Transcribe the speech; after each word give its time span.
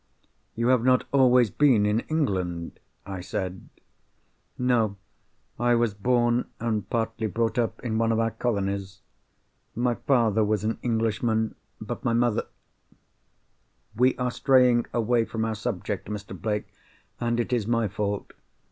"You 0.55 0.69
have 0.69 0.83
not 0.83 1.03
always 1.11 1.51
been 1.51 1.85
in 1.85 1.99
England?" 2.09 2.79
I 3.05 3.21
said. 3.21 3.69
"No. 4.57 4.95
I 5.59 5.75
was 5.75 5.93
born, 5.93 6.45
and 6.59 6.89
partly 6.89 7.27
brought 7.27 7.59
up, 7.59 7.79
in 7.81 7.99
one 7.99 8.11
of 8.11 8.17
our 8.17 8.31
colonies. 8.31 9.01
My 9.75 9.93
father 9.93 10.43
was 10.43 10.63
an 10.63 10.79
Englishman; 10.81 11.53
but 11.79 12.03
my 12.03 12.13
mother—We 13.83 14.17
are 14.17 14.31
straying 14.31 14.87
away 14.91 15.23
from 15.23 15.45
our 15.45 15.53
subject, 15.53 16.07
Mr. 16.09 16.35
Blake; 16.35 16.73
and 17.19 17.39
it 17.39 17.53
is 17.53 17.67
my 17.67 17.87
fault. 17.87 18.33